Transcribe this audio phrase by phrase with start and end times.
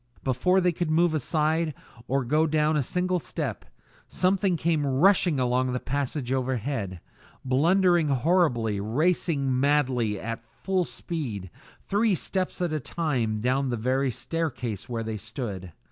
[0.23, 1.75] Before they could move aside,
[2.07, 3.65] or go down a single step,
[4.07, 6.99] someone came rushing along the passage overhead,
[7.45, 11.51] blundering horribly, racing madly, at full speed,
[11.83, 15.71] three steps at a time, down the very staircase where they stood.